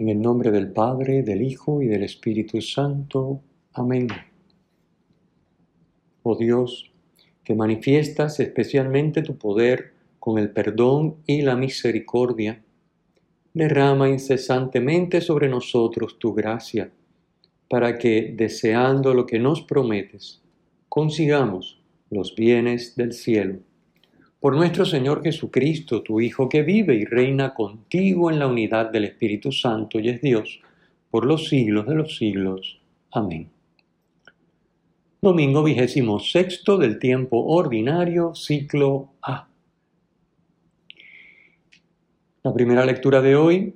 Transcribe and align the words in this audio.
En 0.00 0.08
el 0.08 0.22
nombre 0.22 0.50
del 0.50 0.72
Padre, 0.72 1.22
del 1.22 1.42
Hijo 1.42 1.82
y 1.82 1.86
del 1.86 2.02
Espíritu 2.04 2.62
Santo. 2.62 3.42
Amén. 3.74 4.08
Oh 6.22 6.36
Dios, 6.36 6.90
que 7.44 7.54
manifiestas 7.54 8.40
especialmente 8.40 9.20
tu 9.20 9.36
poder 9.36 9.92
con 10.18 10.38
el 10.38 10.52
perdón 10.52 11.16
y 11.26 11.42
la 11.42 11.54
misericordia, 11.54 12.62
derrama 13.52 14.08
incesantemente 14.08 15.20
sobre 15.20 15.50
nosotros 15.50 16.18
tu 16.18 16.32
gracia, 16.32 16.90
para 17.68 17.98
que, 17.98 18.32
deseando 18.34 19.12
lo 19.12 19.26
que 19.26 19.38
nos 19.38 19.60
prometes, 19.60 20.40
consigamos 20.88 21.78
los 22.08 22.34
bienes 22.34 22.96
del 22.96 23.12
cielo 23.12 23.58
por 24.40 24.56
nuestro 24.56 24.86
Señor 24.86 25.22
Jesucristo, 25.22 26.02
tu 26.02 26.18
Hijo, 26.18 26.48
que 26.48 26.62
vive 26.62 26.94
y 26.94 27.04
reina 27.04 27.52
contigo 27.52 28.30
en 28.30 28.38
la 28.38 28.46
unidad 28.46 28.90
del 28.90 29.04
Espíritu 29.04 29.52
Santo 29.52 30.00
y 30.00 30.08
es 30.08 30.22
Dios, 30.22 30.60
por 31.10 31.26
los 31.26 31.48
siglos 31.48 31.86
de 31.86 31.94
los 31.94 32.16
siglos. 32.16 32.80
Amén. 33.12 33.50
Domingo 35.20 35.62
vigésimo 35.62 36.18
sexto 36.18 36.78
del 36.78 36.98
tiempo 36.98 37.44
ordinario, 37.44 38.34
ciclo 38.34 39.10
A. 39.20 39.46
La 42.42 42.54
primera 42.54 42.86
lectura 42.86 43.20
de 43.20 43.36
hoy 43.36 43.74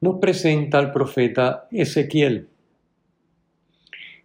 nos 0.00 0.18
presenta 0.18 0.78
al 0.78 0.92
profeta 0.92 1.68
Ezequiel, 1.70 2.48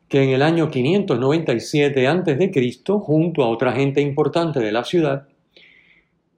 que 0.07 0.23
en 0.23 0.29
el 0.29 0.41
año 0.41 0.71
597 0.71 2.07
a.C., 2.07 2.81
junto 2.99 3.43
a 3.43 3.49
otra 3.49 3.73
gente 3.73 3.99
importante 3.99 4.61
de 4.61 4.71
la 4.71 4.85
ciudad, 4.85 5.27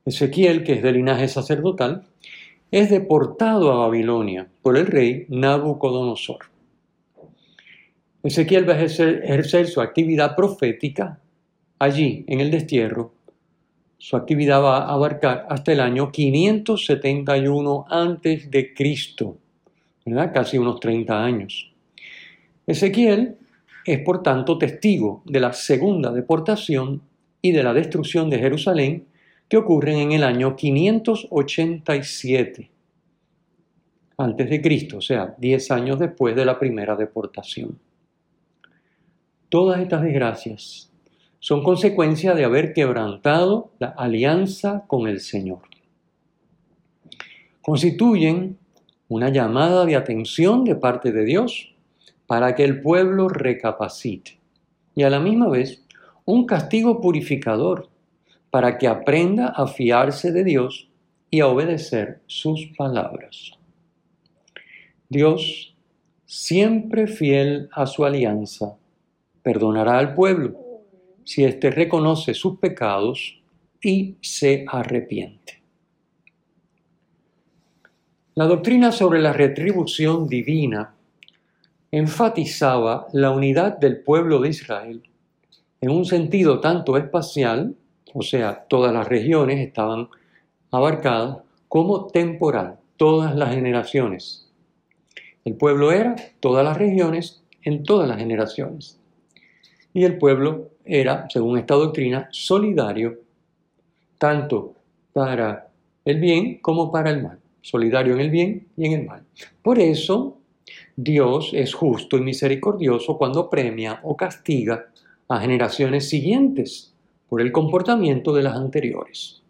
Ezequiel, 0.05 0.63
que 0.63 0.73
es 0.73 0.83
de 0.83 0.91
linaje 0.91 1.27
sacerdotal, 1.27 2.03
es 2.69 2.89
deportado 2.91 3.71
a 3.71 3.87
Babilonia 3.87 4.47
por 4.61 4.77
el 4.77 4.85
rey 4.85 5.25
Nabucodonosor. 5.29 6.45
Ezequiel 8.21 8.67
va 8.69 8.73
a 8.73 8.83
ejercer, 8.83 9.67
su 9.67 9.81
actividad 9.81 10.35
profética 10.35 11.19
allí, 11.79 12.23
en 12.27 12.39
el 12.39 12.51
destierro. 12.51 13.13
Su 13.97 14.15
actividad 14.15 14.61
va 14.61 14.77
a 14.77 14.93
abarcar 14.93 15.47
hasta 15.49 15.71
el 15.71 15.79
año 15.79 16.11
571 16.11 17.85
antes 17.89 18.51
de 18.51 18.73
Cristo, 18.73 19.37
¿verdad? 20.05 20.31
casi 20.33 20.57
unos 20.57 20.79
30 20.79 21.23
años. 21.23 21.71
Ezequiel 22.67 23.37
es 23.85 23.99
por 23.99 24.21
tanto 24.21 24.57
testigo 24.57 25.23
de 25.25 25.39
la 25.39 25.53
segunda 25.53 26.11
deportación 26.11 27.01
y 27.41 27.51
de 27.51 27.63
la 27.63 27.73
destrucción 27.73 28.29
de 28.29 28.39
Jerusalén 28.39 29.05
que 29.47 29.57
ocurren 29.57 29.97
en 29.97 30.13
el 30.13 30.23
año 30.23 30.55
587 30.55 32.71
antes 34.17 34.49
de 34.49 34.61
Cristo, 34.61 34.97
o 34.97 35.01
sea, 35.01 35.35
10 35.37 35.71
años 35.71 35.99
después 35.99 36.35
de 36.35 36.45
la 36.45 36.57
primera 36.57 36.95
deportación. 36.95 37.77
Todas 39.49 39.81
estas 39.81 40.03
desgracias 40.03 40.89
son 41.39 41.63
consecuencia 41.63 42.33
de 42.33 42.45
haber 42.45 42.73
quebrantado 42.73 43.71
la 43.77 43.89
alianza 43.89 44.85
con 44.87 45.07
el 45.07 45.19
Señor. 45.19 45.59
Constituyen 47.61 48.57
una 49.07 49.29
llamada 49.29 49.85
de 49.85 49.95
atención 49.95 50.63
de 50.63 50.75
parte 50.75 51.11
de 51.11 51.25
Dios 51.25 51.75
para 52.25 52.55
que 52.55 52.63
el 52.63 52.81
pueblo 52.81 53.29
recapacite 53.29 54.39
y 54.95 55.03
a 55.03 55.09
la 55.09 55.19
misma 55.19 55.49
vez 55.49 55.83
un 56.23 56.45
castigo 56.45 57.01
purificador 57.01 57.89
para 58.55 58.77
que 58.77 58.87
aprenda 58.87 59.49
a 59.49 59.67
fiarse 59.67 60.31
de 60.31 60.45
Dios 60.45 60.87
y 61.29 61.41
a 61.41 61.47
obedecer 61.47 62.21
sus 62.25 62.67
palabras. 62.77 63.51
Dios, 65.09 65.75
siempre 66.25 67.07
fiel 67.07 67.67
a 67.73 67.85
su 67.85 68.05
alianza, 68.05 68.77
perdonará 69.43 69.99
al 69.99 70.15
pueblo 70.15 70.55
si 71.25 71.43
éste 71.43 71.69
reconoce 71.69 72.33
sus 72.33 72.57
pecados 72.57 73.41
y 73.83 74.15
se 74.21 74.63
arrepiente. 74.69 75.61
La 78.35 78.45
doctrina 78.45 78.93
sobre 78.93 79.21
la 79.21 79.33
retribución 79.33 80.29
divina 80.29 80.95
enfatizaba 81.91 83.07
la 83.11 83.31
unidad 83.31 83.77
del 83.79 83.99
pueblo 83.99 84.39
de 84.39 84.47
Israel 84.47 85.03
en 85.81 85.89
un 85.89 86.05
sentido 86.05 86.61
tanto 86.61 86.95
espacial 86.95 87.75
o 88.17 88.21
sea, 88.21 88.65
todas 88.69 88.93
las 88.93 89.09
regiones 89.09 89.59
estaban 89.59 90.07
abarcadas 90.71 91.39
como 91.67 92.07
temporal, 92.07 92.77
todas 92.95 93.35
las 93.35 93.53
generaciones. 93.53 94.49
El 95.43 95.55
pueblo 95.55 95.91
era 95.91 96.15
todas 96.39 96.63
las 96.63 96.77
regiones 96.77 97.43
en 97.61 97.83
todas 97.83 98.07
las 98.07 98.17
generaciones. 98.17 99.01
Y 99.93 100.05
el 100.05 100.17
pueblo 100.17 100.69
era, 100.85 101.27
según 101.29 101.57
esta 101.57 101.75
doctrina, 101.75 102.29
solidario, 102.31 103.19
tanto 104.17 104.75
para 105.11 105.67
el 106.05 106.17
bien 106.21 106.59
como 106.61 106.93
para 106.93 107.09
el 107.09 107.21
mal, 107.21 107.39
solidario 107.61 108.13
en 108.13 108.21
el 108.21 108.29
bien 108.29 108.67
y 108.77 108.85
en 108.85 108.93
el 108.93 109.05
mal. 109.05 109.25
Por 109.61 109.77
eso, 109.77 110.37
Dios 110.95 111.49
es 111.53 111.73
justo 111.73 112.17
y 112.17 112.21
misericordioso 112.21 113.17
cuando 113.17 113.49
premia 113.49 113.99
o 114.03 114.15
castiga 114.15 114.85
a 115.27 115.41
generaciones 115.41 116.07
siguientes 116.07 116.94
por 117.29 117.41
el 117.41 117.51
comportamiento 117.51 118.33
de 118.33 118.43
las 118.43 118.55
anteriores. 118.55 119.41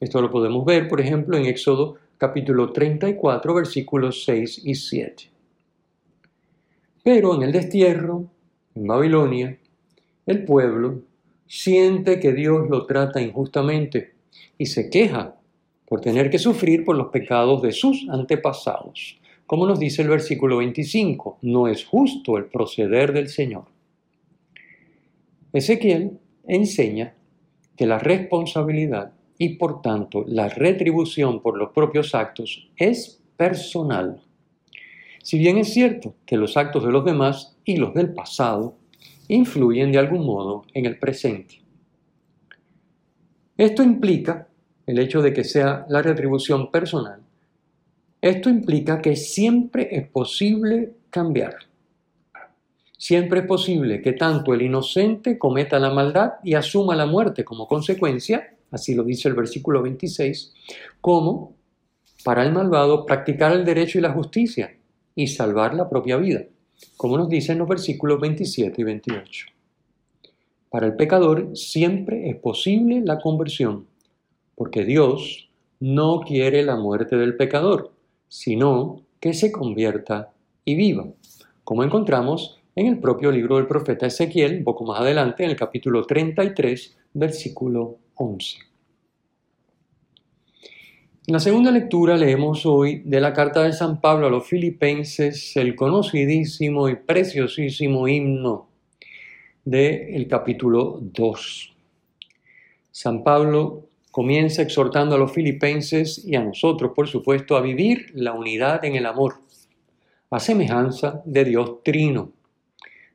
Esto 0.00 0.20
lo 0.20 0.30
podemos 0.30 0.64
ver, 0.64 0.88
por 0.88 1.00
ejemplo, 1.00 1.36
en 1.36 1.46
Éxodo 1.46 1.96
capítulo 2.18 2.72
34, 2.72 3.54
versículos 3.54 4.24
6 4.24 4.62
y 4.64 4.74
7. 4.74 5.30
Pero 7.02 7.34
en 7.34 7.42
el 7.42 7.52
destierro, 7.52 8.26
en 8.74 8.86
Babilonia, 8.86 9.58
el 10.26 10.44
pueblo 10.44 11.02
siente 11.46 12.18
que 12.18 12.32
Dios 12.32 12.68
lo 12.68 12.86
trata 12.86 13.20
injustamente 13.20 14.14
y 14.58 14.66
se 14.66 14.90
queja 14.90 15.36
por 15.86 16.00
tener 16.00 16.30
que 16.30 16.38
sufrir 16.38 16.84
por 16.84 16.96
los 16.96 17.08
pecados 17.08 17.62
de 17.62 17.72
sus 17.72 18.08
antepasados. 18.08 19.18
Como 19.46 19.66
nos 19.66 19.78
dice 19.78 20.02
el 20.02 20.08
versículo 20.08 20.56
25, 20.58 21.38
no 21.42 21.68
es 21.68 21.84
justo 21.84 22.38
el 22.38 22.46
proceder 22.46 23.12
del 23.12 23.28
Señor. 23.28 23.66
Ezequiel 25.52 26.18
enseña 26.46 27.14
que 27.76 27.86
la 27.86 27.98
responsabilidad 27.98 29.12
y 29.38 29.50
por 29.56 29.82
tanto 29.82 30.24
la 30.26 30.48
retribución 30.48 31.40
por 31.42 31.56
los 31.56 31.72
propios 31.72 32.14
actos 32.14 32.68
es 32.76 33.22
personal. 33.36 34.22
Si 35.22 35.38
bien 35.38 35.58
es 35.58 35.72
cierto 35.72 36.14
que 36.26 36.36
los 36.36 36.56
actos 36.56 36.84
de 36.84 36.92
los 36.92 37.04
demás 37.04 37.56
y 37.64 37.76
los 37.76 37.94
del 37.94 38.12
pasado 38.12 38.76
influyen 39.28 39.90
de 39.90 39.98
algún 39.98 40.24
modo 40.26 40.64
en 40.74 40.86
el 40.86 40.98
presente. 40.98 41.62
Esto 43.56 43.82
implica, 43.82 44.48
el 44.86 44.98
hecho 44.98 45.22
de 45.22 45.32
que 45.32 45.44
sea 45.44 45.86
la 45.88 46.02
retribución 46.02 46.70
personal, 46.70 47.20
esto 48.20 48.50
implica 48.50 49.00
que 49.00 49.16
siempre 49.16 49.88
es 49.92 50.08
posible 50.08 50.94
cambiar. 51.10 51.54
Siempre 53.06 53.40
es 53.40 53.46
posible 53.46 54.00
que 54.00 54.12
tanto 54.12 54.54
el 54.54 54.62
inocente 54.62 55.36
cometa 55.38 55.78
la 55.78 55.92
maldad 55.92 56.36
y 56.42 56.54
asuma 56.54 56.96
la 56.96 57.04
muerte 57.04 57.44
como 57.44 57.68
consecuencia, 57.68 58.56
así 58.70 58.94
lo 58.94 59.04
dice 59.04 59.28
el 59.28 59.34
versículo 59.34 59.82
26, 59.82 60.54
como 61.02 61.54
para 62.24 62.42
el 62.42 62.54
malvado 62.54 63.04
practicar 63.04 63.52
el 63.52 63.66
derecho 63.66 63.98
y 63.98 64.00
la 64.00 64.14
justicia 64.14 64.74
y 65.14 65.26
salvar 65.26 65.74
la 65.74 65.90
propia 65.90 66.16
vida, 66.16 66.46
como 66.96 67.18
nos 67.18 67.28
dicen 67.28 67.58
los 67.58 67.68
versículos 67.68 68.18
27 68.22 68.80
y 68.80 68.84
28. 68.84 69.46
Para 70.70 70.86
el 70.86 70.96
pecador 70.96 71.54
siempre 71.54 72.30
es 72.30 72.36
posible 72.36 73.02
la 73.04 73.18
conversión, 73.18 73.86
porque 74.54 74.86
Dios 74.86 75.50
no 75.78 76.20
quiere 76.20 76.62
la 76.62 76.76
muerte 76.76 77.16
del 77.16 77.36
pecador, 77.36 77.92
sino 78.28 79.02
que 79.20 79.34
se 79.34 79.52
convierta 79.52 80.32
y 80.64 80.74
viva, 80.74 81.06
como 81.64 81.84
encontramos 81.84 82.63
en 82.76 82.86
el 82.86 82.98
propio 82.98 83.30
libro 83.30 83.56
del 83.56 83.66
profeta 83.66 84.06
Ezequiel, 84.06 84.62
poco 84.64 84.84
más 84.84 85.00
adelante, 85.00 85.44
en 85.44 85.50
el 85.50 85.56
capítulo 85.56 86.04
33, 86.04 86.96
versículo 87.14 87.98
11. 88.16 88.58
En 91.26 91.32
la 91.32 91.40
segunda 91.40 91.70
lectura 91.70 92.16
leemos 92.16 92.66
hoy 92.66 93.00
de 93.04 93.20
la 93.20 93.32
carta 93.32 93.62
de 93.62 93.72
San 93.72 94.00
Pablo 94.00 94.26
a 94.26 94.30
los 94.30 94.46
filipenses 94.46 95.56
el 95.56 95.74
conocidísimo 95.74 96.88
y 96.90 96.96
preciosísimo 96.96 98.06
himno 98.08 98.68
del 99.64 100.28
capítulo 100.28 100.98
2. 101.00 101.74
San 102.90 103.24
Pablo 103.24 103.88
comienza 104.10 104.60
exhortando 104.62 105.14
a 105.14 105.18
los 105.18 105.32
filipenses 105.32 106.22
y 106.26 106.36
a 106.36 106.44
nosotros, 106.44 106.92
por 106.94 107.08
supuesto, 107.08 107.56
a 107.56 107.62
vivir 107.62 108.12
la 108.14 108.32
unidad 108.32 108.84
en 108.84 108.94
el 108.94 109.06
amor, 109.06 109.36
a 110.30 110.38
semejanza 110.38 111.22
de 111.24 111.44
Dios 111.44 111.82
Trino. 111.82 112.32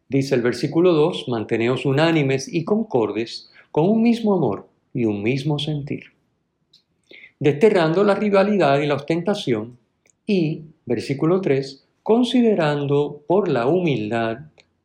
Dice 0.10 0.36
el 0.36 0.42
versículo 0.42 0.94
2, 0.94 1.30
manteneos 1.30 1.86
unánimes 1.86 2.52
y 2.52 2.66
concordes 2.66 3.50
con 3.72 3.88
un 3.88 4.02
mismo 4.02 4.34
amor 4.34 4.68
y 4.94 5.06
un 5.06 5.24
mismo 5.24 5.60
sentir 5.60 6.20
desterrando 7.40 8.04
la 8.04 8.16
rivalidad 8.16 8.80
y 8.80 8.88
la 8.88 8.96
ostentación, 8.96 9.78
y, 10.26 10.64
versículo 10.86 11.42
3, 11.42 11.88
considerando 12.04 13.24
por 13.26 13.48
la 13.48 13.66
humildad 13.66 14.40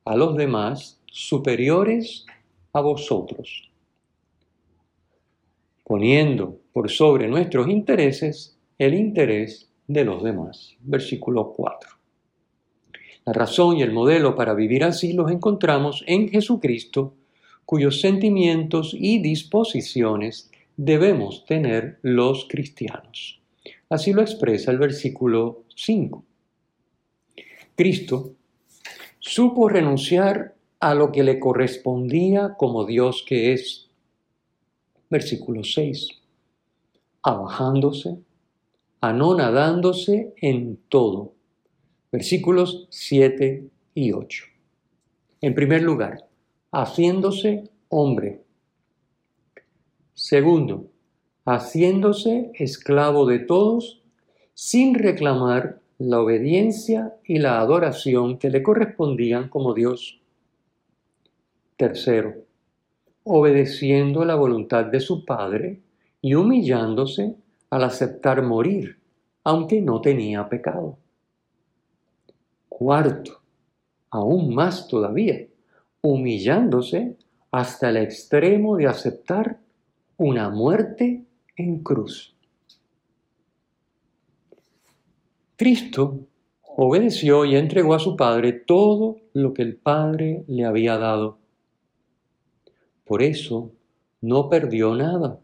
a 0.05 0.17
los 0.17 0.37
demás 0.37 1.01
superiores 1.07 2.25
a 2.73 2.81
vosotros, 2.81 3.71
poniendo 5.83 6.59
por 6.73 6.91
sobre 6.91 7.29
nuestros 7.29 7.69
intereses 7.69 8.57
el 8.79 8.95
interés 8.95 9.69
de 9.87 10.05
los 10.05 10.23
demás. 10.23 10.75
Versículo 10.81 11.53
4. 11.53 11.94
La 13.27 13.33
razón 13.33 13.77
y 13.77 13.83
el 13.83 13.93
modelo 13.93 14.35
para 14.35 14.55
vivir 14.55 14.85
así 14.85 15.13
los 15.13 15.31
encontramos 15.31 16.05
en 16.07 16.29
Jesucristo, 16.29 17.15
cuyos 17.65 18.01
sentimientos 18.01 18.95
y 18.99 19.19
disposiciones 19.21 20.51
debemos 20.77 21.45
tener 21.47 21.99
los 22.03 22.47
cristianos. 22.49 23.41
Así 23.89 24.13
lo 24.13 24.23
expresa 24.23 24.71
el 24.71 24.79
versículo 24.79 25.63
5. 25.75 26.25
Cristo 27.77 28.33
supo 29.19 29.69
renunciar 29.69 30.55
a 30.81 30.95
lo 30.95 31.11
que 31.11 31.23
le 31.23 31.41
correspondía 31.41 32.55
como 32.59 32.85
Dios 32.85 33.25
que 33.27 33.53
es. 33.53 33.89
Versículo 35.09 35.65
6. 35.65 36.09
Abajándose, 37.23 38.19
anonadándose 39.01 40.35
en 40.41 40.79
todo. 40.89 41.34
Versículos 42.15 42.87
7 42.91 43.69
y 43.93 44.13
8. 44.13 44.45
En 45.41 45.53
primer 45.53 45.83
lugar, 45.83 46.29
haciéndose 46.71 47.65
hombre 47.89 48.45
Segundo, 50.15 50.93
haciéndose 51.45 52.53
esclavo 52.55 53.27
de 53.27 53.41
todos 53.41 54.01
sin 54.55 54.95
reclamar 54.95 55.81
la 55.99 56.21
obediencia 56.21 57.17
y 57.25 57.41
la 57.41 57.59
adoración 57.59 58.39
que 58.39 58.49
le 58.49 58.63
correspondían 58.63 59.49
como 59.49 59.75
Dios. 59.75 60.21
Tercero, 61.77 62.45
obedeciendo 63.25 64.25
la 64.25 64.37
voluntad 64.37 64.85
de 64.85 65.01
su 65.01 65.25
Padre 65.25 65.81
y 66.23 66.35
humillándose 66.35 67.35
al 67.71 67.83
aceptar 67.83 68.41
morir, 68.45 69.01
aunque 69.43 69.81
no 69.81 70.01
tenía 70.01 70.49
pecado. 70.49 70.97
Cuarto, 72.77 73.41
aún 74.11 74.53
más 74.53 74.89
todavía, 74.89 75.47
humillándose 76.03 77.17
hasta 77.53 77.91
el 77.91 77.99
extremo 77.99 78.77
de 78.77 78.89
aceptar 78.89 79.61
una 80.17 80.51
muerte 80.51 81.23
en 81.55 81.85
cruz. 81.85 82.35
Cristo 85.55 86.19
obedeció 86.63 87.45
y 87.45 87.55
entregó 87.55 87.95
a 87.95 88.01
su 88.01 88.17
Padre 88.17 88.53
todo 88.53 89.19
lo 89.35 89.55
que 89.55 89.63
el 89.63 89.77
Padre 89.77 90.43
le 90.49 90.65
había 90.65 90.99
dado. 90.99 91.39
Por 93.05 93.23
eso 93.23 93.71
no 94.21 94.49
perdió 94.49 94.97
nada, 94.97 95.39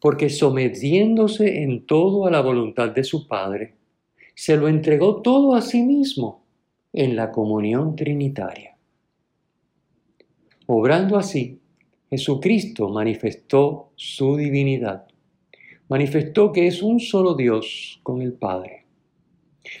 porque 0.00 0.28
sometiéndose 0.28 1.62
en 1.62 1.86
todo 1.86 2.26
a 2.26 2.32
la 2.32 2.40
voluntad 2.40 2.88
de 2.88 3.04
su 3.04 3.28
Padre, 3.28 3.76
se 4.34 4.56
lo 4.56 4.68
entregó 4.68 5.22
todo 5.22 5.54
a 5.54 5.62
sí 5.62 5.82
mismo 5.82 6.44
en 6.92 7.16
la 7.16 7.30
comunión 7.30 7.96
trinitaria. 7.96 8.76
Obrando 10.66 11.16
así, 11.16 11.60
Jesucristo 12.10 12.88
manifestó 12.88 13.90
su 13.96 14.36
divinidad. 14.36 15.06
Manifestó 15.88 16.52
que 16.52 16.66
es 16.66 16.82
un 16.82 17.00
solo 17.00 17.34
Dios 17.34 18.00
con 18.02 18.22
el 18.22 18.32
Padre. 18.32 18.84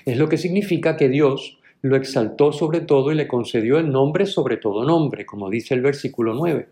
Es 0.04 0.16
lo 0.16 0.28
que 0.28 0.38
significa 0.38 0.96
que 0.96 1.08
Dios 1.08 1.58
lo 1.82 1.96
exaltó 1.96 2.52
sobre 2.52 2.80
todo 2.80 3.12
y 3.12 3.16
le 3.16 3.26
concedió 3.26 3.78
el 3.78 3.90
nombre 3.90 4.26
sobre 4.26 4.56
todo 4.56 4.84
nombre, 4.84 5.26
como 5.26 5.50
dice 5.50 5.74
el 5.74 5.82
versículo 5.82 6.34
9. 6.34 6.68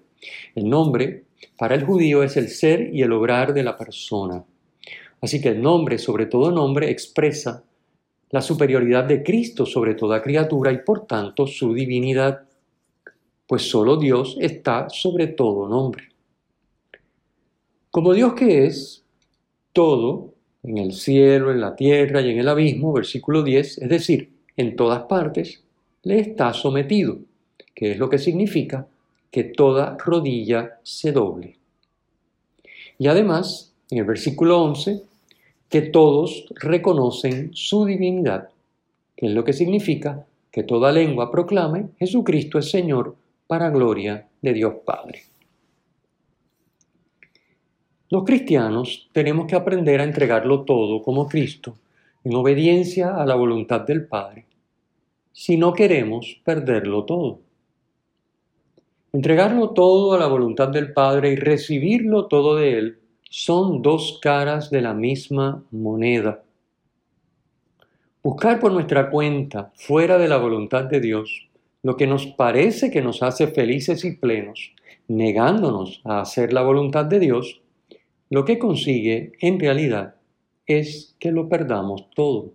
El 0.54 0.68
nombre 0.68 1.24
para 1.56 1.74
el 1.74 1.84
judío 1.84 2.22
es 2.22 2.36
el 2.36 2.48
ser 2.48 2.94
y 2.94 3.02
el 3.02 3.12
obrar 3.12 3.52
de 3.54 3.62
la 3.62 3.76
persona. 3.76 4.44
Así 5.20 5.40
que 5.40 5.48
el 5.48 5.60
nombre 5.60 5.98
sobre 5.98 6.26
todo 6.26 6.50
nombre 6.50 6.90
expresa 6.90 7.64
la 8.30 8.40
superioridad 8.40 9.04
de 9.04 9.22
Cristo 9.22 9.66
sobre 9.66 9.94
toda 9.94 10.22
criatura 10.22 10.72
y 10.72 10.78
por 10.78 11.06
tanto 11.06 11.46
su 11.46 11.74
divinidad 11.74 12.42
pues 13.50 13.68
solo 13.68 13.96
Dios 13.96 14.36
está 14.38 14.88
sobre 14.90 15.26
todo 15.26 15.68
nombre. 15.68 16.04
Como 17.90 18.12
Dios 18.12 18.34
que 18.34 18.66
es, 18.66 19.02
todo, 19.72 20.34
en 20.62 20.78
el 20.78 20.92
cielo, 20.92 21.50
en 21.50 21.60
la 21.60 21.74
tierra 21.74 22.20
y 22.20 22.30
en 22.30 22.38
el 22.38 22.48
abismo, 22.48 22.92
versículo 22.92 23.42
10, 23.42 23.78
es 23.78 23.88
decir, 23.88 24.30
en 24.56 24.76
todas 24.76 25.02
partes, 25.02 25.64
le 26.04 26.20
está 26.20 26.52
sometido, 26.52 27.18
que 27.74 27.90
es 27.90 27.98
lo 27.98 28.08
que 28.08 28.18
significa 28.18 28.86
que 29.32 29.42
toda 29.42 29.96
rodilla 29.98 30.78
se 30.84 31.10
doble. 31.10 31.56
Y 32.98 33.08
además, 33.08 33.72
en 33.90 33.98
el 33.98 34.04
versículo 34.04 34.62
11, 34.62 35.02
que 35.70 35.82
todos 35.82 36.46
reconocen 36.56 37.52
su 37.54 37.84
divinidad, 37.84 38.48
que 39.16 39.26
es 39.26 39.32
lo 39.32 39.44
que 39.44 39.52
significa 39.52 40.26
que 40.50 40.64
toda 40.64 40.90
lengua 40.90 41.30
proclame 41.30 41.90
Jesucristo 41.96 42.58
es 42.58 42.70
Señor 42.70 43.14
para 43.46 43.70
gloria 43.70 44.26
de 44.42 44.52
Dios 44.52 44.74
Padre. 44.84 45.22
Los 48.08 48.24
cristianos 48.24 49.08
tenemos 49.12 49.46
que 49.46 49.54
aprender 49.54 50.00
a 50.00 50.04
entregarlo 50.04 50.64
todo 50.64 51.02
como 51.02 51.28
Cristo, 51.28 51.76
en 52.24 52.34
obediencia 52.34 53.14
a 53.14 53.24
la 53.24 53.36
voluntad 53.36 53.82
del 53.82 54.08
Padre, 54.08 54.46
si 55.32 55.56
no 55.56 55.72
queremos 55.72 56.40
perderlo 56.44 57.04
todo. 57.04 57.38
Entregarlo 59.12 59.70
todo 59.70 60.14
a 60.14 60.18
la 60.18 60.26
voluntad 60.26 60.68
del 60.68 60.92
Padre 60.92 61.30
y 61.30 61.36
recibirlo 61.36 62.26
todo 62.26 62.56
de 62.56 62.78
Él 62.78 63.00
son 63.30 63.80
dos 63.80 64.18
caras 64.20 64.70
de 64.70 64.82
la 64.82 64.92
misma 64.92 65.62
moneda. 65.70 66.42
Buscar 68.24 68.58
por 68.58 68.72
nuestra 68.72 69.08
cuenta, 69.08 69.72
fuera 69.76 70.18
de 70.18 70.26
la 70.26 70.36
voluntad 70.36 70.84
de 70.84 71.00
Dios, 71.00 71.48
lo 71.84 71.96
que 71.96 72.08
nos 72.08 72.26
parece 72.26 72.90
que 72.90 73.00
nos 73.00 73.22
hace 73.22 73.46
felices 73.46 74.04
y 74.04 74.16
plenos, 74.16 74.74
negándonos 75.06 76.00
a 76.04 76.20
hacer 76.20 76.52
la 76.52 76.62
voluntad 76.62 77.04
de 77.04 77.20
Dios, 77.20 77.62
lo 78.30 78.44
que 78.44 78.58
consigue 78.58 79.32
en 79.40 79.60
realidad 79.60 80.16
es 80.66 81.14
que 81.20 81.30
lo 81.30 81.48
perdamos 81.48 82.10
todo. 82.10 82.52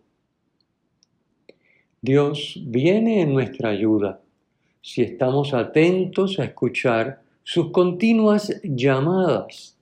Dios 2.02 2.62
viene 2.66 3.22
en 3.22 3.34
nuestra 3.34 3.70
ayuda 3.70 4.22
si 4.82 5.04
estamos 5.04 5.54
atentos 5.54 6.38
a 6.38 6.44
escuchar 6.44 7.22
sus 7.44 7.72
continuas 7.72 8.60
llamadas, 8.62 9.75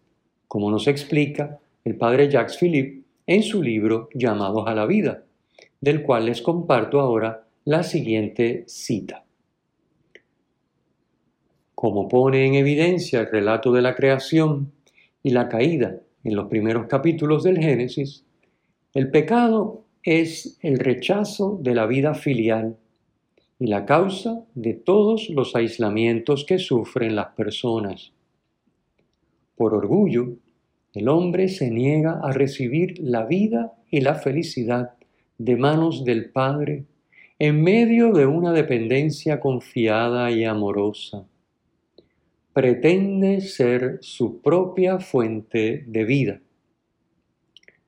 como 0.53 0.69
nos 0.69 0.87
explica 0.87 1.57
el 1.83 1.95
padre 1.95 2.29
Jacques 2.29 2.59
Philippe 2.59 3.01
en 3.25 3.41
su 3.41 3.63
libro 3.63 4.07
Llamados 4.13 4.67
a 4.67 4.75
la 4.75 4.85
vida, 4.85 5.23
del 5.81 6.03
cual 6.03 6.27
les 6.27 6.43
comparto 6.43 6.99
ahora 6.99 7.47
la 7.65 7.81
siguiente 7.81 8.63
cita. 8.67 9.25
Como 11.73 12.07
pone 12.07 12.45
en 12.45 12.53
evidencia 12.53 13.21
el 13.21 13.31
relato 13.31 13.71
de 13.71 13.81
la 13.81 13.95
creación 13.95 14.71
y 15.23 15.31
la 15.31 15.49
caída 15.49 15.97
en 16.23 16.35
los 16.35 16.49
primeros 16.49 16.85
capítulos 16.85 17.41
del 17.41 17.57
Génesis, 17.57 18.23
el 18.93 19.09
pecado 19.09 19.85
es 20.03 20.59
el 20.61 20.77
rechazo 20.77 21.57
de 21.63 21.73
la 21.73 21.87
vida 21.87 22.13
filial 22.13 22.77
y 23.57 23.65
la 23.65 23.87
causa 23.87 24.45
de 24.53 24.75
todos 24.75 25.31
los 25.31 25.55
aislamientos 25.55 26.45
que 26.45 26.59
sufren 26.59 27.15
las 27.15 27.29
personas. 27.29 28.11
Por 29.55 29.73
orgullo, 29.73 30.42
el 30.93 31.09
hombre 31.09 31.47
se 31.47 31.71
niega 31.71 32.19
a 32.23 32.31
recibir 32.31 32.99
la 32.99 33.25
vida 33.25 33.73
y 33.89 34.01
la 34.01 34.15
felicidad 34.15 34.91
de 35.37 35.55
manos 35.55 36.05
del 36.05 36.29
Padre 36.29 36.85
en 37.39 37.61
medio 37.63 38.11
de 38.13 38.25
una 38.25 38.53
dependencia 38.53 39.39
confiada 39.39 40.31
y 40.31 40.45
amorosa 40.45 41.25
pretende 42.53 43.41
ser 43.41 43.97
su 44.01 44.39
propia 44.41 44.99
fuente 44.99 45.83
de 45.87 46.03
vida. 46.05 46.41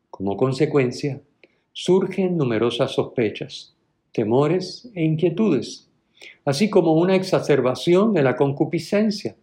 Como 0.09 0.35
consecuencia, 0.35 1.21
surgen 1.71 2.35
numerosas 2.35 2.93
sospechas, 2.93 3.75
temores 4.11 4.89
e 4.95 5.03
inquietudes, 5.03 5.87
así 6.45 6.69
como 6.69 6.93
una 6.93 7.15
exacerbación 7.15 8.13
de 8.13 8.23
la 8.23 8.35
concupiscencia. 8.35 9.35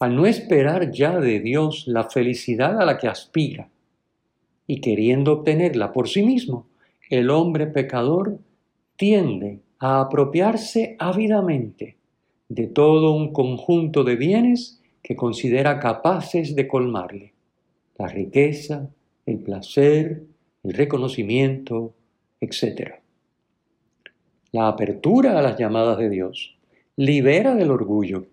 Al 0.00 0.16
no 0.16 0.24
esperar 0.24 0.90
ya 0.90 1.20
de 1.20 1.40
Dios 1.40 1.84
la 1.86 2.04
felicidad 2.08 2.80
a 2.80 2.86
la 2.86 2.96
que 2.96 3.06
aspira 3.06 3.68
y 4.66 4.80
queriendo 4.80 5.32
obtenerla 5.34 5.92
por 5.92 6.08
sí 6.08 6.22
mismo, 6.22 6.66
el 7.10 7.28
hombre 7.28 7.66
pecador 7.66 8.38
tiende 8.96 9.60
a 9.78 10.00
apropiarse 10.00 10.96
ávidamente 10.98 11.98
de 12.48 12.66
todo 12.66 13.12
un 13.12 13.34
conjunto 13.34 14.02
de 14.02 14.16
bienes 14.16 14.80
que 15.02 15.16
considera 15.16 15.78
capaces 15.78 16.56
de 16.56 16.66
colmarle. 16.66 17.34
La 17.98 18.08
riqueza, 18.08 18.88
el 19.26 19.40
placer, 19.40 20.22
el 20.64 20.72
reconocimiento, 20.72 21.92
etc. 22.40 22.94
La 24.52 24.68
apertura 24.68 25.38
a 25.38 25.42
las 25.42 25.58
llamadas 25.58 25.98
de 25.98 26.08
Dios 26.08 26.56
libera 26.96 27.54
del 27.54 27.70
orgullo, 27.70 28.26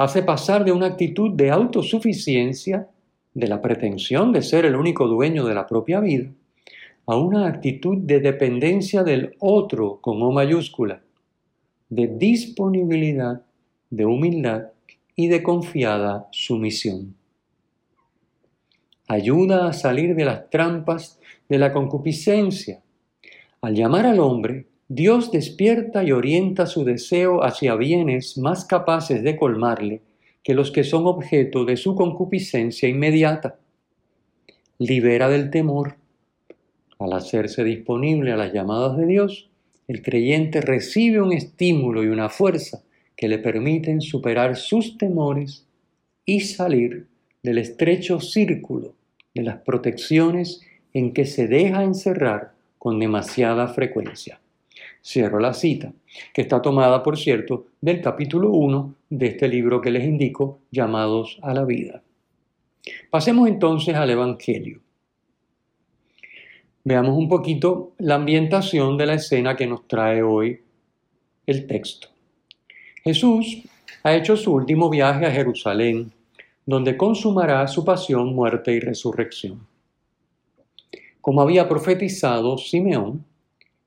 hace 0.00 0.22
pasar 0.22 0.64
de 0.64 0.72
una 0.72 0.86
actitud 0.86 1.32
de 1.32 1.50
autosuficiencia, 1.50 2.88
de 3.34 3.46
la 3.46 3.60
pretensión 3.60 4.32
de 4.32 4.40
ser 4.40 4.64
el 4.64 4.74
único 4.74 5.06
dueño 5.06 5.44
de 5.44 5.54
la 5.54 5.66
propia 5.66 6.00
vida, 6.00 6.30
a 7.04 7.16
una 7.18 7.46
actitud 7.46 7.98
de 7.98 8.18
dependencia 8.20 9.04
del 9.04 9.36
otro 9.40 9.98
con 10.00 10.22
O 10.22 10.32
mayúscula, 10.32 11.02
de 11.90 12.06
disponibilidad, 12.06 13.42
de 13.90 14.06
humildad 14.06 14.68
y 15.16 15.28
de 15.28 15.42
confiada 15.42 16.28
sumisión. 16.30 17.14
Ayuda 19.06 19.68
a 19.68 19.74
salir 19.74 20.14
de 20.14 20.24
las 20.24 20.48
trampas 20.48 21.20
de 21.46 21.58
la 21.58 21.74
concupiscencia. 21.74 22.80
Al 23.60 23.74
llamar 23.74 24.06
al 24.06 24.20
hombre, 24.20 24.64
Dios 24.92 25.30
despierta 25.30 26.02
y 26.02 26.10
orienta 26.10 26.66
su 26.66 26.82
deseo 26.82 27.44
hacia 27.44 27.76
bienes 27.76 28.36
más 28.36 28.64
capaces 28.64 29.22
de 29.22 29.36
colmarle 29.36 30.02
que 30.42 30.52
los 30.52 30.72
que 30.72 30.82
son 30.82 31.06
objeto 31.06 31.64
de 31.64 31.76
su 31.76 31.94
concupiscencia 31.94 32.88
inmediata. 32.88 33.60
Libera 34.78 35.28
del 35.28 35.50
temor. 35.50 35.94
Al 36.98 37.12
hacerse 37.12 37.62
disponible 37.62 38.32
a 38.32 38.36
las 38.36 38.52
llamadas 38.52 38.96
de 38.96 39.06
Dios, 39.06 39.48
el 39.86 40.02
creyente 40.02 40.60
recibe 40.60 41.22
un 41.22 41.32
estímulo 41.32 42.02
y 42.02 42.08
una 42.08 42.28
fuerza 42.28 42.82
que 43.14 43.28
le 43.28 43.38
permiten 43.38 44.00
superar 44.00 44.56
sus 44.56 44.98
temores 44.98 45.68
y 46.24 46.40
salir 46.40 47.06
del 47.44 47.58
estrecho 47.58 48.18
círculo 48.18 48.96
de 49.36 49.44
las 49.44 49.58
protecciones 49.58 50.62
en 50.92 51.12
que 51.12 51.26
se 51.26 51.46
deja 51.46 51.84
encerrar 51.84 52.54
con 52.76 52.98
demasiada 52.98 53.68
frecuencia. 53.68 54.40
Cierro 55.02 55.40
la 55.40 55.54
cita, 55.54 55.92
que 56.34 56.42
está 56.42 56.60
tomada, 56.60 57.02
por 57.02 57.18
cierto, 57.18 57.68
del 57.80 58.00
capítulo 58.00 58.50
1 58.50 58.94
de 59.10 59.26
este 59.26 59.48
libro 59.48 59.80
que 59.80 59.90
les 59.90 60.04
indico, 60.04 60.60
llamados 60.70 61.38
a 61.42 61.54
la 61.54 61.64
vida. 61.64 62.02
Pasemos 63.10 63.48
entonces 63.48 63.94
al 63.94 64.10
Evangelio. 64.10 64.80
Veamos 66.84 67.16
un 67.16 67.28
poquito 67.28 67.92
la 67.98 68.16
ambientación 68.16 68.96
de 68.96 69.06
la 69.06 69.14
escena 69.14 69.56
que 69.56 69.66
nos 69.66 69.86
trae 69.86 70.22
hoy 70.22 70.60
el 71.46 71.66
texto. 71.66 72.08
Jesús 73.02 73.62
ha 74.02 74.14
hecho 74.14 74.36
su 74.36 74.52
último 74.52 74.88
viaje 74.90 75.26
a 75.26 75.30
Jerusalén, 75.30 76.12
donde 76.66 76.96
consumará 76.96 77.66
su 77.68 77.84
pasión, 77.84 78.34
muerte 78.34 78.72
y 78.72 78.80
resurrección. 78.80 79.66
Como 81.20 81.42
había 81.42 81.68
profetizado 81.68 82.56
Simeón 82.56 83.24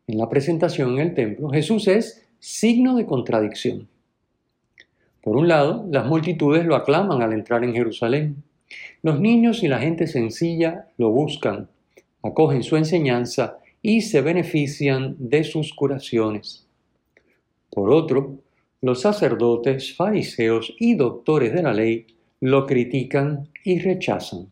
en 0.07 0.17
la 0.17 0.29
presentación 0.29 0.93
en 0.93 0.99
el 0.99 1.13
templo, 1.13 1.49
Jesús 1.49 1.87
es 1.87 2.27
signo 2.39 2.95
de 2.95 3.05
contradicción. 3.05 3.87
Por 5.21 5.37
un 5.37 5.47
lado, 5.47 5.87
las 5.89 6.05
multitudes 6.05 6.65
lo 6.65 6.75
aclaman 6.75 7.21
al 7.21 7.31
entrar 7.31 7.63
en 7.63 7.73
Jerusalén. 7.73 8.43
Los 9.01 9.19
niños 9.19 9.63
y 9.63 9.69
la 9.69 9.79
gente 9.79 10.07
sencilla 10.07 10.89
lo 10.97 11.11
buscan, 11.11 11.69
acogen 12.21 12.63
su 12.63 12.75
enseñanza 12.75 13.59
y 13.81 14.01
se 14.01 14.21
benefician 14.21 15.15
de 15.19 15.43
sus 15.43 15.73
curaciones. 15.73 16.67
Por 17.69 17.89
otro, 17.91 18.39
los 18.81 19.01
sacerdotes, 19.01 19.95
fariseos 19.95 20.75
y 20.77 20.95
doctores 20.95 21.53
de 21.53 21.63
la 21.63 21.73
ley 21.73 22.07
lo 22.41 22.65
critican 22.65 23.47
y 23.63 23.79
rechazan. 23.79 24.49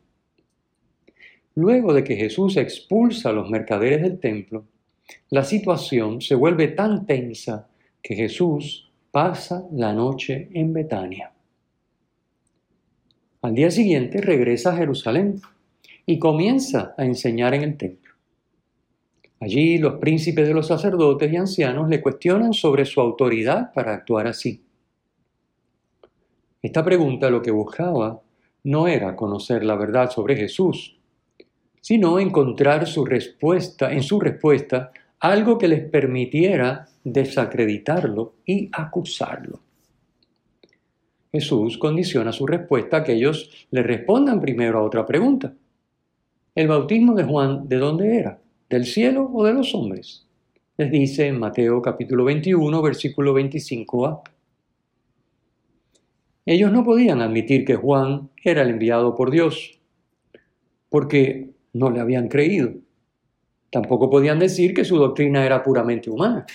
Luego 1.56 1.94
de 1.94 2.06
que 2.06 2.16
Jesús 2.16 2.56
expulsa 2.56 3.30
a 3.30 3.34
los 3.34 3.50
mercaderes 3.50 4.02
del 4.02 4.20
templo, 4.20 4.64
la 5.30 5.44
situación 5.44 6.22
se 6.22 6.36
vuelve 6.36 6.70
tan 6.70 7.06
tensa 7.06 7.68
que 8.02 8.16
Jesús 8.16 8.92
pasa 9.12 9.68
la 9.72 9.94
noche 9.94 10.50
en 10.54 10.74
Betania. 10.74 11.32
Al 13.42 13.56
día 13.56 13.72
siguiente 13.72 14.22
regresa 14.22 14.72
a 14.72 14.78
Jerusalén 14.78 15.42
y 16.06 16.20
comienza 16.20 16.94
a 16.98 17.06
enseñar 17.06 17.54
en 17.54 17.64
el 17.64 17.78
templo. 17.78 18.14
Allí 19.40 19.80
los 19.80 19.96
príncipes 19.96 20.48
de 20.48 20.54
los 20.54 20.68
sacerdotes 20.68 21.32
y 21.32 21.36
ancianos 21.36 21.90
le 21.90 22.02
cuestionan 22.02 22.54
sobre 22.54 22.86
su 22.86 23.02
autoridad 23.02 23.74
para 23.74 23.94
actuar 23.94 24.28
así. 24.28 24.64
Esta 26.62 26.86
pregunta 26.86 27.32
lo 27.32 27.42
que 27.42 27.50
buscaba 27.50 28.22
no 28.64 28.88
era 28.88 29.16
conocer 29.16 29.64
la 29.64 29.76
verdad 29.76 30.12
sobre 30.12 30.36
Jesús, 30.36 30.96
sino 31.82 32.20
encontrar 32.20 32.86
su 32.86 33.04
respuesta, 33.04 33.92
en 33.92 34.04
su 34.04 34.20
respuesta 34.20 34.92
algo 35.22 35.58
que 35.58 35.68
les 35.68 35.88
permitiera 35.88 36.88
desacreditarlo 37.04 38.36
y 38.46 38.70
acusarlo. 38.74 39.62
Jesús 41.32 41.78
condiciona 41.78 42.32
su 42.32 42.46
respuesta 42.46 42.98
a 42.98 43.04
que 43.04 43.14
ellos 43.14 43.68
le 43.70 43.84
respondan 43.84 44.42
primero 44.42 44.80
a 44.80 44.84
otra 44.84 45.06
pregunta. 45.06 45.54
¿El 46.56 46.68
bautismo 46.68 47.14
de 47.14 47.24
Juan 47.24 47.70
de 47.70 47.78
dónde 47.78 48.18
era? 48.18 48.42
¿Del 48.68 48.86
cielo 48.86 49.30
o 49.32 49.46
de 49.46 49.54
los 49.54 49.74
hombres? 49.76 50.26
Les 50.76 50.92
dice 50.92 51.28
en 51.28 51.40
Mateo 51.40 51.82
capítulo 51.82 52.26
21, 52.26 52.82
versículo 52.82 53.34
25a. 53.34 54.22
Ellos 56.48 56.72
no 56.72 56.84
podían 56.84 57.22
admitir 57.22 57.64
que 57.64 57.76
Juan 57.76 58.32
era 58.44 58.64
el 58.64 58.72
enviado 58.72 59.16
por 59.16 59.30
Dios, 59.30 59.80
porque 60.90 61.52
no 61.74 61.92
le 61.92 62.00
habían 62.00 62.28
creído. 62.28 62.74
Tampoco 63.72 64.10
podían 64.10 64.38
decir 64.38 64.74
que 64.74 64.84
su 64.84 64.98
doctrina 64.98 65.46
era 65.46 65.64
puramente 65.64 66.10
humana, 66.10 66.46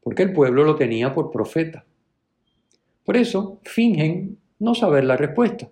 porque 0.00 0.22
el 0.22 0.32
pueblo 0.32 0.64
lo 0.64 0.76
tenía 0.76 1.12
por 1.12 1.30
profeta. 1.30 1.84
Por 3.04 3.16
eso 3.16 3.58
fingen 3.64 4.38
no 4.60 4.74
saber 4.74 5.04
la 5.04 5.16
respuesta. 5.16 5.68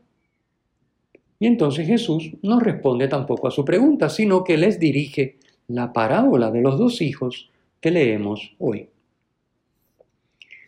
Y 1.39 1.47
entonces 1.47 1.87
Jesús 1.87 2.33
no 2.43 2.59
responde 2.59 3.07
tampoco 3.07 3.47
a 3.47 3.53
su 3.53 3.65
pregunta, 3.65 4.09
sino 4.09 4.43
que 4.43 4.59
les 4.59 4.81
dirige 4.81 5.39
la 5.69 5.93
parábola 5.93 6.51
de 6.51 6.61
los 6.61 6.77
dos 6.77 7.01
hijos 7.01 7.51
que 7.81 7.93
leemos 7.93 8.55
hoy. 8.59 8.89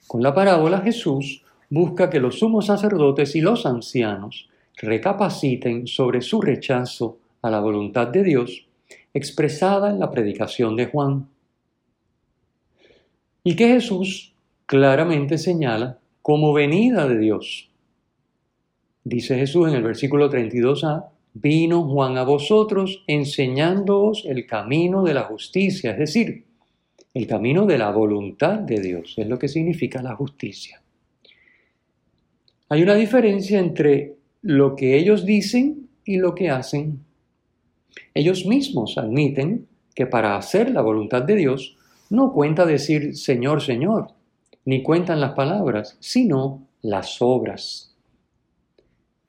Con 0.06 0.22
la 0.22 0.32
parábola 0.32 0.80
Jesús 0.80 1.44
busca 1.68 2.08
que 2.08 2.20
los 2.20 2.38
sumos 2.38 2.66
sacerdotes 2.66 3.34
y 3.34 3.40
los 3.40 3.66
ancianos 3.66 4.48
recapaciten 4.76 5.86
sobre 5.86 6.20
su 6.20 6.40
rechazo 6.40 7.18
a 7.42 7.50
la 7.50 7.60
voluntad 7.60 8.06
de 8.06 8.22
Dios 8.22 8.66
expresada 9.14 9.90
en 9.90 9.98
la 9.98 10.10
predicación 10.10 10.76
de 10.76 10.86
Juan. 10.86 11.28
Y 13.44 13.56
que 13.56 13.68
Jesús 13.68 14.34
claramente 14.66 15.38
señala 15.38 15.98
como 16.22 16.52
venida 16.52 17.08
de 17.08 17.18
Dios. 17.18 17.70
Dice 19.04 19.36
Jesús 19.36 19.68
en 19.68 19.74
el 19.74 19.82
versículo 19.82 20.30
32a, 20.30 21.06
vino 21.34 21.82
Juan 21.88 22.16
a 22.18 22.24
vosotros 22.24 23.02
enseñándoos 23.06 24.24
el 24.26 24.46
camino 24.46 25.02
de 25.02 25.14
la 25.14 25.24
justicia, 25.24 25.92
es 25.92 25.98
decir, 25.98 26.44
el 27.14 27.26
camino 27.26 27.66
de 27.66 27.78
la 27.78 27.90
voluntad 27.90 28.58
de 28.58 28.80
Dios, 28.80 29.14
es 29.16 29.26
lo 29.26 29.38
que 29.38 29.48
significa 29.48 30.02
la 30.02 30.14
justicia. 30.14 30.80
Hay 32.68 32.82
una 32.82 32.94
diferencia 32.94 33.58
entre 33.58 34.14
lo 34.40 34.74
que 34.74 34.96
ellos 34.96 35.26
dicen 35.26 35.88
y 36.04 36.16
lo 36.16 36.34
que 36.34 36.48
hacen. 36.48 37.00
Ellos 38.14 38.46
mismos 38.46 38.98
admiten 38.98 39.68
que 39.94 40.06
para 40.06 40.36
hacer 40.36 40.70
la 40.70 40.82
voluntad 40.82 41.22
de 41.22 41.36
Dios 41.36 41.76
no 42.10 42.32
cuenta 42.32 42.66
decir 42.66 43.16
Señor, 43.16 43.62
Señor, 43.62 44.08
ni 44.64 44.82
cuentan 44.82 45.20
las 45.20 45.32
palabras, 45.32 45.96
sino 46.00 46.66
las 46.82 47.20
obras. 47.20 47.96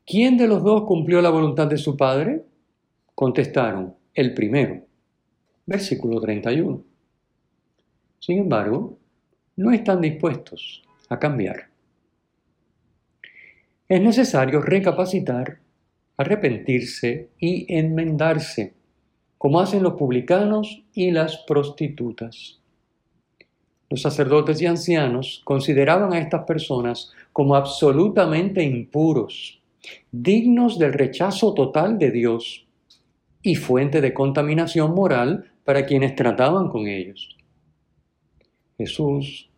¿Quién 0.06 0.38
de 0.38 0.48
los 0.48 0.64
dos 0.64 0.84
cumplió 0.84 1.22
la 1.22 1.30
voluntad 1.30 1.68
de 1.68 1.78
su 1.78 1.96
Padre? 1.96 2.44
Contestaron, 3.16 3.96
el 4.14 4.34
primero. 4.34 4.86
Versículo 5.66 6.20
31. 6.20 6.84
Sin 8.20 8.40
embargo, 8.40 8.98
no 9.56 9.72
están 9.72 10.02
dispuestos 10.02 10.84
a 11.10 11.20
cambiar. 11.20 11.70
Es 13.88 14.02
necesario 14.02 14.62
recapacitar 14.62 15.60
arrepentirse 16.18 17.30
y 17.40 17.66
enmendarse. 17.74 18.74
como 19.38 19.60
hacen 19.60 19.84
los 19.84 19.96
publicanos 19.96 20.84
y 20.94 21.12
las 21.12 21.40
prostitutas. 21.40 22.62
Los 23.90 24.02
sacerdotes 24.02 24.62
y 24.62 24.68
ancianos 24.68 25.42
consideraban 25.44 26.14
a 26.14 26.20
estas 26.20 26.46
personas 26.46 27.12
como 27.34 27.54
absolutamente 27.54 28.64
impuros, 28.64 29.62
dignos 30.14 30.80
del 30.80 30.94
rechazo 30.94 31.54
total 31.54 32.00
de 32.00 32.12
Dios 32.12 32.66
y 33.42 33.56
fuente 33.56 34.00
de 34.00 34.14
contaminación 34.14 34.96
moral 34.96 35.52
para 35.66 35.86
quienes 35.86 36.16
trataban 36.16 36.70
con 36.70 36.88
ellos. 36.88 37.36
Jesús 38.78 39.50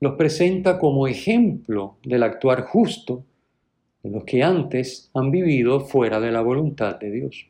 los 0.00 0.14
presenta 0.14 0.78
como 0.78 1.08
ejemplo 1.08 1.96
del 2.04 2.22
actuar 2.22 2.62
justo 2.66 3.24
de 4.04 4.10
los 4.10 4.24
que 4.24 4.42
antes 4.42 5.10
han 5.14 5.30
vivido 5.30 5.80
fuera 5.80 6.20
de 6.20 6.30
la 6.30 6.42
voluntad 6.42 6.96
de 7.00 7.10
Dios. 7.10 7.46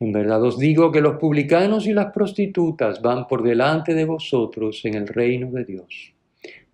En 0.00 0.12
verdad 0.12 0.42
os 0.42 0.58
digo 0.58 0.90
que 0.90 1.02
los 1.02 1.18
publicanos 1.18 1.86
y 1.86 1.92
las 1.92 2.10
prostitutas 2.10 3.02
van 3.02 3.28
por 3.28 3.42
delante 3.42 3.92
de 3.92 4.06
vosotros 4.06 4.82
en 4.86 4.94
el 4.94 5.06
reino 5.06 5.50
de 5.50 5.64
Dios. 5.66 6.14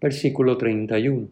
Versículo 0.01 0.57
31. 0.57 1.29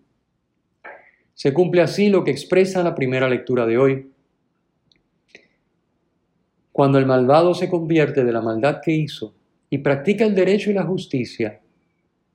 Se 1.34 1.54
cumple 1.54 1.82
así 1.82 2.08
lo 2.08 2.24
que 2.24 2.32
expresa 2.32 2.82
la 2.82 2.96
primera 2.96 3.28
lectura 3.28 3.64
de 3.64 3.78
hoy. 3.78 4.10
Cuando 6.72 6.98
el 6.98 7.06
malvado 7.06 7.54
se 7.54 7.70
convierte 7.70 8.24
de 8.24 8.32
la 8.32 8.40
maldad 8.40 8.80
que 8.82 8.90
hizo 8.90 9.34
y 9.70 9.78
practica 9.78 10.24
el 10.24 10.34
derecho 10.34 10.72
y 10.72 10.74
la 10.74 10.82
justicia, 10.82 11.60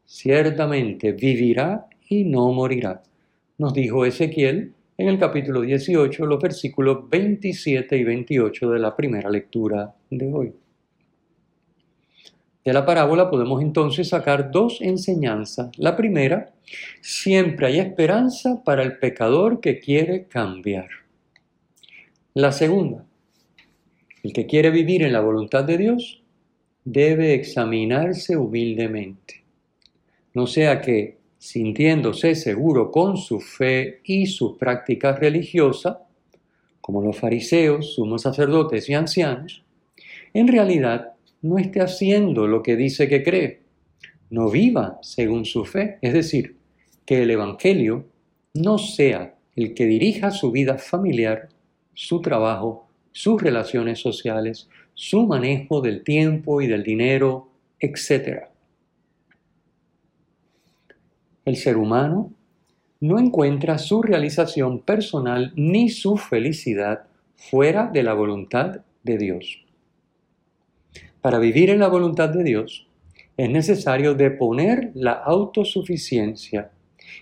ciertamente 0.06 1.12
vivirá 1.12 1.86
y 2.08 2.24
no 2.24 2.50
morirá, 2.54 3.04
nos 3.60 3.74
dijo 3.74 4.06
Ezequiel 4.06 4.74
en 4.98 5.10
el 5.10 5.20
capítulo 5.20 5.62
18, 5.62 6.26
los 6.26 6.42
versículos 6.42 7.10
27 7.10 7.98
y 7.98 8.04
28 8.06 8.72
de 8.72 8.80
la 8.80 8.96
primera 8.96 9.30
lectura 9.30 9.94
de 10.10 10.34
hoy. 10.34 10.54
De 12.64 12.74
la 12.74 12.86
parábola 12.86 13.30
podemos 13.30 13.62
entonces 13.62 14.10
sacar 14.10 14.50
dos 14.52 14.80
enseñanzas. 14.82 15.78
La 15.78 15.98
primera, 15.98 16.54
siempre 17.02 17.68
hay 17.68 17.80
esperanza 17.80 18.64
para 18.64 18.82
el 18.84 18.98
pecador 18.98 19.60
que 19.60 19.80
quiere 19.80 20.26
cambiar. 20.26 20.88
La 22.34 22.54
segunda, 22.54 23.06
el 24.24 24.32
que 24.32 24.46
quiere 24.46 24.70
vivir 24.70 25.04
en 25.04 25.12
la 25.12 25.20
voluntad 25.20 25.66
de 25.66 25.78
Dios 25.78 26.24
debe 26.86 27.34
examinarse 27.34 28.38
humildemente. 28.38 29.44
No 30.34 30.48
sea 30.48 30.80
que 30.80 31.19
sintiéndose 31.40 32.36
seguro 32.36 32.92
con 32.92 33.18
su 33.18 33.40
fe 33.40 34.02
y 34.04 34.28
su 34.28 34.58
práctica 34.58 35.16
religiosa, 35.16 36.04
como 36.82 37.02
los 37.02 37.18
fariseos, 37.18 37.96
sumos 37.96 38.24
sacerdotes 38.24 38.90
y 38.90 38.94
ancianos, 38.94 39.64
en 40.34 40.50
realidad 40.50 41.14
no 41.42 41.58
esté 41.58 41.82
haciendo 41.82 42.46
lo 42.46 42.62
que 42.62 42.76
dice 42.76 43.08
que 43.08 43.24
cree, 43.24 43.62
no 44.30 44.50
viva 44.50 45.00
según 45.02 45.46
su 45.46 45.66
fe, 45.66 45.98
es 46.02 46.14
decir, 46.14 46.58
que 47.06 47.24
el 47.24 47.32
Evangelio 47.32 48.06
no 48.54 48.78
sea 48.78 49.36
el 49.56 49.74
que 49.74 49.86
dirija 49.86 50.32
su 50.32 50.52
vida 50.52 50.78
familiar, 50.78 51.48
su 51.94 52.22
trabajo, 52.22 52.88
sus 53.14 53.42
relaciones 53.42 54.00
sociales, 54.00 54.68
su 54.94 55.26
manejo 55.26 55.82
del 55.82 56.04
tiempo 56.04 56.62
y 56.62 56.68
del 56.68 56.84
dinero, 56.84 57.50
etc 57.80 58.49
el 61.50 61.56
ser 61.58 61.78
humano 61.78 62.32
no 63.02 63.18
encuentra 63.18 63.80
su 63.80 64.04
realización 64.04 64.82
personal 64.82 65.52
ni 65.56 65.90
su 65.90 66.16
felicidad 66.16 67.08
fuera 67.36 67.88
de 67.88 68.04
la 68.04 68.14
voluntad 68.14 68.82
de 69.02 69.18
Dios. 69.18 69.66
Para 71.22 71.40
vivir 71.40 71.72
en 71.72 71.80
la 71.80 71.88
voluntad 71.88 72.30
de 72.30 72.44
Dios 72.44 72.88
es 73.36 73.50
necesario 73.50 74.14
deponer 74.14 74.92
la 74.94 75.14
autosuficiencia 75.14 76.70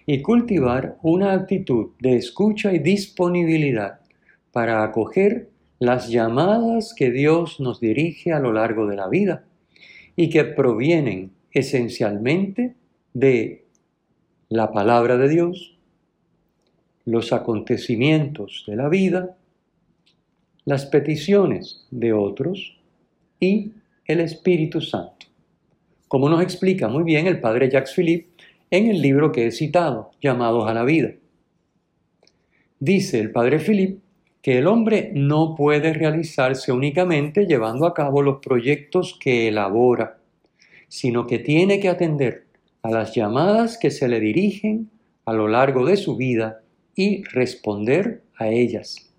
y 0.06 0.22
cultivar 0.22 0.98
una 1.04 1.32
actitud 1.32 1.92
de 2.02 2.18
escucha 2.18 2.74
y 2.74 2.80
disponibilidad 2.80 4.02
para 4.52 4.84
acoger 4.84 5.48
las 5.80 6.10
llamadas 6.10 6.94
que 6.94 7.12
Dios 7.12 7.62
nos 7.62 7.80
dirige 7.80 8.34
a 8.34 8.40
lo 8.40 8.52
largo 8.52 8.88
de 8.88 8.98
la 8.98 9.08
vida 9.08 9.46
y 10.18 10.30
que 10.30 10.44
provienen 10.44 11.32
esencialmente 11.54 12.76
de 13.13 13.66
la 14.50 14.72
palabra 14.72 15.18
de 15.18 15.28
Dios, 15.28 15.78
los 17.06 17.34
acontecimientos 17.34 18.64
de 18.68 18.76
la 18.76 18.88
vida, 18.88 19.36
las 20.64 20.86
peticiones 20.86 21.86
de 21.92 22.14
otros 22.14 22.78
y 23.40 23.74
el 24.06 24.22
Espíritu 24.22 24.82
Santo, 24.82 25.28
como 26.08 26.30
nos 26.30 26.42
explica 26.42 26.88
muy 26.88 27.04
bien 27.04 27.28
el 27.28 27.42
padre 27.42 27.70
Jacques 27.70 27.94
Philippe 27.94 28.30
en 28.72 28.88
el 28.88 29.02
libro 29.02 29.32
que 29.32 29.48
he 29.48 29.52
citado, 29.52 30.12
Llamados 30.22 30.70
a 30.70 30.74
la 30.74 30.84
Vida. 30.84 31.12
Dice 32.80 33.20
el 33.20 33.32
padre 33.32 33.60
Philippe 33.60 34.02
que 34.42 34.60
el 34.60 34.68
hombre 34.68 35.12
no 35.14 35.56
puede 35.56 35.94
realizarse 35.94 36.72
únicamente 36.72 37.46
llevando 37.48 37.86
a 37.86 37.94
cabo 37.94 38.22
los 38.22 38.40
proyectos 38.40 39.18
que 39.20 39.50
elabora, 39.50 40.20
sino 40.88 41.28
que 41.28 41.40
tiene 41.40 41.80
que 41.82 41.90
atender 41.90 42.47
a 42.82 42.92
las 42.92 43.13
llamadas 43.16 43.78
que 43.78 43.92
se 43.92 44.08
le 44.08 44.20
dirigen 44.20 44.90
a 45.26 45.34
lo 45.34 45.48
largo 45.48 45.86
de 45.86 45.98
su 45.98 46.16
vida 46.16 46.62
y 46.96 47.24
responder 47.24 48.24
a 48.38 48.48
ellas. 48.48 49.12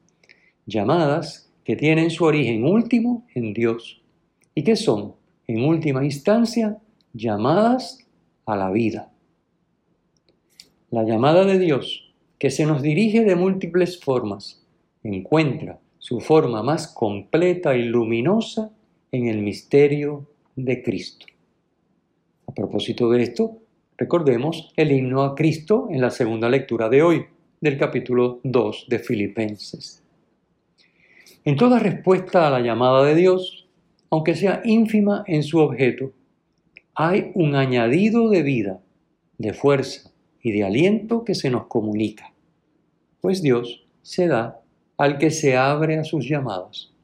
Llamadas 0.66 1.50
que 1.64 1.76
tienen 1.76 2.10
su 2.10 2.24
origen 2.24 2.64
último 2.64 3.26
en 3.34 3.52
Dios 3.52 4.02
y 4.54 4.64
que 4.64 4.74
son, 4.74 5.14
en 5.46 5.64
última 5.64 6.04
instancia, 6.04 6.78
llamadas 7.12 8.06
a 8.46 8.56
la 8.56 8.70
vida. 8.70 9.12
La 10.90 11.04
llamada 11.04 11.44
de 11.44 11.58
Dios, 11.58 12.14
que 12.38 12.50
se 12.50 12.64
nos 12.64 12.80
dirige 12.80 13.22
de 13.24 13.36
múltiples 13.36 14.00
formas, 14.00 14.64
encuentra 15.02 15.78
su 15.98 16.20
forma 16.20 16.62
más 16.62 16.88
completa 16.88 17.76
y 17.76 17.84
luminosa 17.84 18.72
en 19.12 19.26
el 19.26 19.42
misterio 19.42 20.26
de 20.56 20.82
Cristo. 20.82 21.26
A 22.48 22.52
propósito 22.52 23.10
de 23.10 23.22
esto, 23.22 23.58
recordemos 23.98 24.72
el 24.74 24.90
himno 24.90 25.22
a 25.22 25.34
Cristo 25.34 25.86
en 25.90 26.00
la 26.00 26.08
segunda 26.08 26.48
lectura 26.48 26.88
de 26.88 27.02
hoy, 27.02 27.26
del 27.60 27.76
capítulo 27.76 28.40
2 28.42 28.86
de 28.88 28.98
Filipenses. 28.98 30.02
En 31.44 31.56
toda 31.56 31.78
respuesta 31.78 32.46
a 32.46 32.50
la 32.50 32.60
llamada 32.60 33.04
de 33.04 33.14
Dios, 33.14 33.68
aunque 34.08 34.34
sea 34.34 34.62
ínfima 34.64 35.24
en 35.26 35.42
su 35.42 35.58
objeto, 35.58 36.12
hay 36.94 37.32
un 37.34 37.54
añadido 37.54 38.30
de 38.30 38.42
vida, 38.42 38.80
de 39.36 39.52
fuerza 39.52 40.10
y 40.42 40.52
de 40.52 40.64
aliento 40.64 41.24
que 41.24 41.34
se 41.34 41.50
nos 41.50 41.66
comunica, 41.66 42.32
pues 43.20 43.42
Dios 43.42 43.86
se 44.00 44.26
da 44.26 44.62
al 44.96 45.18
que 45.18 45.30
se 45.30 45.54
abre 45.54 45.98
a 45.98 46.04
sus 46.04 46.26
llamadas. 46.26 46.94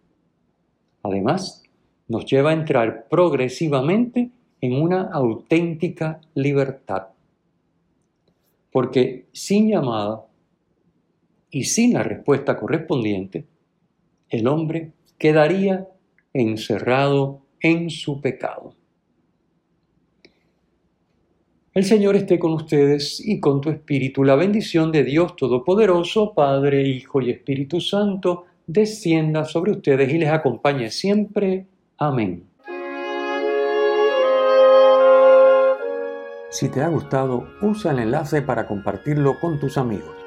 Además, 1.03 1.63
nos 2.09 2.25
lleva 2.25 2.49
a 2.49 2.55
entrar 2.55 3.09
progresivamente 3.11 4.31
en 4.65 4.81
una 4.81 5.11
auténtica 5.13 6.23
libertad. 6.35 7.09
Porque 8.73 9.27
sin 9.33 9.69
llamada 9.69 10.25
y 11.51 11.65
sin 11.65 11.93
la 11.93 12.03
respuesta 12.03 12.57
correspondiente, 12.57 13.45
el 14.31 14.47
hombre 14.49 14.93
quedaría 15.19 15.87
encerrado 16.33 17.43
en 17.61 17.91
su 17.91 18.23
pecado. 18.23 18.75
El 21.75 21.85
Señor 21.85 22.17
esté 22.17 22.39
con 22.39 22.55
ustedes 22.55 23.21
y 23.21 23.41
con 23.41 23.61
tu 23.61 23.69
espíritu. 23.69 24.25
La 24.25 24.35
bendición 24.35 24.91
de 24.93 25.05
Dios 25.05 25.37
Todopoderoso, 25.37 26.33
Padre, 26.33 26.89
Hijo 26.89 27.21
y 27.21 27.31
Espíritu 27.31 27.83
Santo, 27.83 28.47
descienda 28.67 29.45
sobre 29.45 29.73
ustedes 29.73 30.11
y 30.11 30.17
les 30.17 30.31
acompañe 30.31 30.91
siempre. 30.91 31.67
Amén. 31.99 32.54
Si 36.55 36.69
te 36.69 36.83
ha 36.83 36.89
gustado, 36.89 37.49
usa 37.63 37.91
el 37.91 37.99
enlace 37.99 38.41
para 38.41 38.69
compartirlo 38.69 39.41
con 39.41 39.59
tus 39.59 39.77
amigos. 39.77 40.24